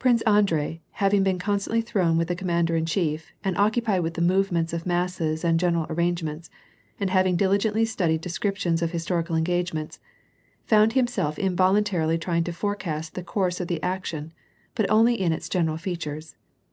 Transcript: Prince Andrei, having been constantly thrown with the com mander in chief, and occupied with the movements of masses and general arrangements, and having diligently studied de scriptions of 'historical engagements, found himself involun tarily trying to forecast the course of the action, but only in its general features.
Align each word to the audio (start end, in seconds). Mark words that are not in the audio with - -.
Prince 0.00 0.22
Andrei, 0.22 0.80
having 0.90 1.22
been 1.22 1.38
constantly 1.38 1.80
thrown 1.82 2.16
with 2.18 2.26
the 2.26 2.34
com 2.34 2.48
mander 2.48 2.74
in 2.74 2.84
chief, 2.84 3.30
and 3.44 3.56
occupied 3.56 4.02
with 4.02 4.14
the 4.14 4.20
movements 4.20 4.72
of 4.72 4.86
masses 4.86 5.44
and 5.44 5.60
general 5.60 5.86
arrangements, 5.88 6.50
and 6.98 7.10
having 7.10 7.36
diligently 7.36 7.84
studied 7.84 8.22
de 8.22 8.28
scriptions 8.28 8.82
of 8.82 8.90
'historical 8.90 9.36
engagements, 9.36 10.00
found 10.64 10.94
himself 10.94 11.36
involun 11.36 11.84
tarily 11.84 12.20
trying 12.20 12.42
to 12.42 12.52
forecast 12.52 13.14
the 13.14 13.22
course 13.22 13.60
of 13.60 13.68
the 13.68 13.80
action, 13.84 14.32
but 14.74 14.90
only 14.90 15.14
in 15.14 15.30
its 15.32 15.48
general 15.48 15.76
features. 15.76 16.34